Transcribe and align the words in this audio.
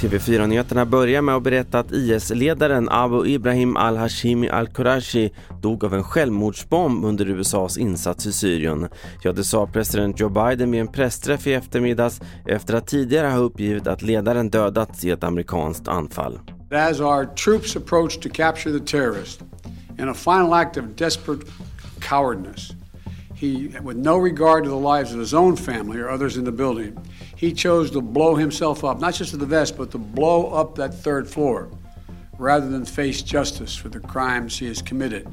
TV4-nyheterna 0.00 0.86
börjar 0.86 1.22
med 1.22 1.34
att 1.36 1.42
berätta 1.42 1.78
att 1.78 1.92
IS-ledaren 1.92 2.88
Abu 2.88 3.26
Ibrahim 3.26 3.76
al-Hashimi 3.76 4.48
al-Qurashi 4.48 5.32
dog 5.62 5.84
av 5.84 5.94
en 5.94 6.04
självmordsbomb 6.04 7.04
under 7.04 7.28
USAs 7.28 7.78
insats 7.78 8.26
i 8.26 8.32
Syrien. 8.32 8.88
Ja, 9.22 9.32
det 9.32 9.44
sa 9.44 9.66
president 9.66 10.20
Joe 10.20 10.28
Biden 10.28 10.70
vid 10.70 10.80
en 10.80 10.88
pressträff 10.88 11.46
i 11.46 11.52
eftermiddags 11.52 12.20
efter 12.46 12.74
att 12.74 12.86
tidigare 12.86 13.26
ha 13.26 13.38
uppgivit 13.38 13.86
att 13.86 14.02
ledaren 14.02 14.50
dödats 14.50 15.04
i 15.04 15.10
ett 15.10 15.24
amerikanskt 15.24 15.88
anfall. 15.88 16.38
As 16.70 17.00
our 17.00 17.24
troops 17.24 17.76
approach 17.76 18.18
to 18.18 18.28
capture 18.32 18.78
the 18.78 18.86
terrorist 18.86 19.40
in 19.98 20.08
a 20.08 20.14
final 20.14 20.52
act 20.52 20.76
of 20.76 20.84
desperate 20.96 21.46
cowardness 22.00 22.83
he, 23.44 23.68
with 23.80 23.96
no 23.96 24.16
regard 24.16 24.64
to 24.64 24.70
the 24.70 24.76
lives 24.76 25.12
of 25.12 25.18
his 25.18 25.34
own 25.34 25.56
family 25.56 25.98
or 25.98 26.08
others 26.08 26.36
in 26.36 26.44
the 26.44 26.52
building, 26.52 26.96
he 27.36 27.52
chose 27.52 27.90
to 27.90 28.00
blow 28.00 28.34
himself 28.34 28.84
up, 28.84 29.00
not 29.00 29.14
just 29.14 29.30
to 29.30 29.36
the 29.36 29.46
vest, 29.46 29.76
but 29.76 29.90
to 29.90 29.98
blow 29.98 30.46
up 30.48 30.74
that 30.76 30.94
third 30.94 31.28
floor 31.28 31.70
rather 32.38 32.68
than 32.68 32.84
face 32.84 33.22
justice 33.22 33.76
for 33.76 33.88
the 33.88 34.00
crimes 34.00 34.58
he 34.58 34.66
has 34.66 34.82
committed. 34.82 35.28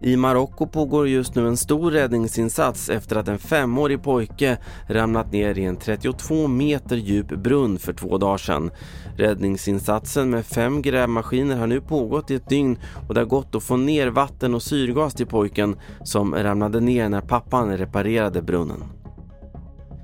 I 0.00 0.16
Marocko 0.16 0.66
pågår 0.66 1.08
just 1.08 1.34
nu 1.34 1.48
en 1.48 1.56
stor 1.56 1.90
räddningsinsats 1.90 2.88
efter 2.88 3.16
att 3.16 3.28
en 3.28 3.38
femårig 3.38 4.02
pojke 4.02 4.58
ramlat 4.86 5.32
ner 5.32 5.58
i 5.58 5.64
en 5.64 5.76
32 5.76 6.48
meter 6.48 6.96
djup 6.96 7.28
brunn 7.28 7.78
för 7.78 7.92
två 7.92 8.18
dagar 8.18 8.38
sedan. 8.38 8.70
Räddningsinsatsen 9.16 10.30
med 10.30 10.46
fem 10.46 10.82
grävmaskiner 10.82 11.56
har 11.56 11.66
nu 11.66 11.80
pågått 11.80 12.30
i 12.30 12.34
ett 12.34 12.48
dygn 12.48 12.78
och 13.08 13.14
det 13.14 13.20
har 13.20 13.26
gått 13.26 13.54
att 13.54 13.62
få 13.62 13.76
ner 13.76 14.08
vatten 14.08 14.54
och 14.54 14.62
syrgas 14.62 15.14
till 15.14 15.26
pojken 15.26 15.76
som 16.04 16.34
ramlade 16.34 16.80
ner 16.80 17.08
när 17.08 17.20
pappan 17.20 17.78
reparerade 17.78 18.42
brunnen. 18.42 18.97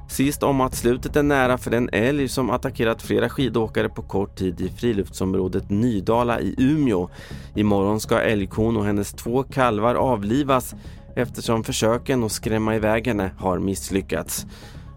Sist 0.09 0.43
om 0.43 0.61
att 0.61 0.75
slutet 0.75 1.17
är 1.17 1.23
nära 1.23 1.59
för 1.59 1.71
den 1.71 1.89
älg 1.93 2.29
som 2.29 2.51
attackerat 2.51 3.03
flera 3.03 3.29
skidåkare 3.29 3.89
på 3.89 4.03
kort 4.03 4.37
tid 4.37 4.61
i 4.61 4.69
friluftsområdet 4.69 5.71
Nydala 5.71 6.41
i 6.41 6.55
Umeå. 6.59 7.09
Imorgon 7.55 8.01
ska 8.01 8.21
älgkon 8.21 8.77
och 8.77 8.85
hennes 8.85 9.13
två 9.13 9.43
kalvar 9.43 9.95
avlivas 9.95 10.75
eftersom 11.17 11.65
försöken 11.65 12.25
att 12.25 12.33
skrämma 12.33 12.77
iväg 12.77 13.07
henne 13.07 13.31
har 13.39 13.59
misslyckats. 13.59 14.47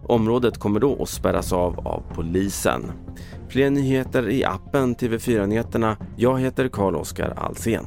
Området 0.06 0.58
kommer 0.58 0.80
då 0.80 1.02
att 1.02 1.08
spärras 1.08 1.52
av 1.52 1.88
av 1.88 2.02
polisen. 2.14 2.92
Fler 3.48 3.70
nyheter 3.70 4.28
i 4.28 4.44
appen 4.44 4.96
TV4 4.96 5.46
Nyheterna. 5.46 5.96
Jag 6.16 6.40
heter 6.40 6.68
Carl-Oskar 6.68 7.34
Alsen. 7.36 7.84